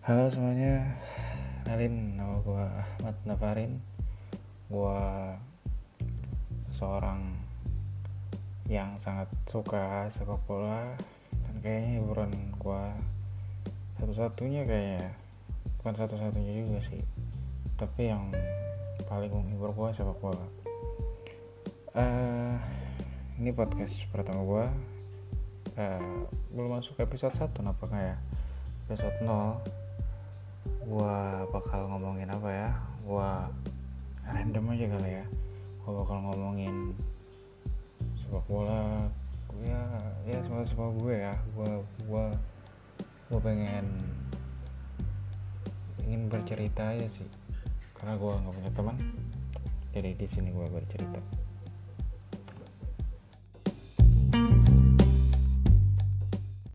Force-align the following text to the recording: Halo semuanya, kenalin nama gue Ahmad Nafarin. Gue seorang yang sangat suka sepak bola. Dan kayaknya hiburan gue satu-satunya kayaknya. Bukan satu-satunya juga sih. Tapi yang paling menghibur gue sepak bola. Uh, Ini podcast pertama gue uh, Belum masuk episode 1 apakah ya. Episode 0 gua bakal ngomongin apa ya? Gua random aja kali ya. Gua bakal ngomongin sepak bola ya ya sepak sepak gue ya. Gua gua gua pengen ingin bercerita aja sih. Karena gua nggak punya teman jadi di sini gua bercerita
Halo 0.00 0.32
semuanya, 0.32 0.96
kenalin 1.60 2.16
nama 2.16 2.40
gue 2.40 2.64
Ahmad 3.04 3.16
Nafarin. 3.28 3.84
Gue 4.72 4.96
seorang 6.72 7.36
yang 8.64 8.96
sangat 9.04 9.28
suka 9.52 10.08
sepak 10.16 10.40
bola. 10.48 10.96
Dan 11.44 11.60
kayaknya 11.60 12.00
hiburan 12.00 12.32
gue 12.32 12.84
satu-satunya 14.00 14.64
kayaknya. 14.64 15.12
Bukan 15.84 15.92
satu-satunya 15.92 16.64
juga 16.64 16.80
sih. 16.88 17.04
Tapi 17.76 18.08
yang 18.08 18.32
paling 19.04 19.28
menghibur 19.28 19.76
gue 19.76 20.00
sepak 20.00 20.16
bola. 20.16 20.48
Uh, 21.92 22.56
Ini 23.36 23.52
podcast 23.52 23.92
pertama 24.08 24.48
gue 24.48 24.64
uh, 25.76 26.24
Belum 26.56 26.80
masuk 26.80 26.96
episode 27.04 27.36
1 27.36 27.52
apakah 27.52 28.00
ya. 28.00 28.16
Episode 28.88 29.28
0 29.28 29.79
gua 30.84 31.44
bakal 31.48 31.88
ngomongin 31.90 32.30
apa 32.30 32.50
ya? 32.50 32.70
Gua 33.04 33.48
random 34.26 34.72
aja 34.74 34.86
kali 34.96 35.10
ya. 35.22 35.26
Gua 35.82 35.92
bakal 36.04 36.16
ngomongin 36.24 36.96
sepak 38.20 38.44
bola 38.46 39.10
ya 39.60 39.82
ya 40.24 40.38
sepak 40.46 40.66
sepak 40.68 40.90
gue 41.00 41.14
ya. 41.20 41.34
Gua 41.52 41.70
gua 42.06 42.24
gua 43.28 43.40
pengen 43.42 43.86
ingin 46.06 46.26
bercerita 46.26 46.94
aja 46.94 47.06
sih. 47.10 47.28
Karena 47.96 48.16
gua 48.16 48.40
nggak 48.40 48.54
punya 48.56 48.72
teman 48.72 48.96
jadi 49.90 50.14
di 50.14 50.26
sini 50.30 50.54
gua 50.54 50.70
bercerita 50.70 51.18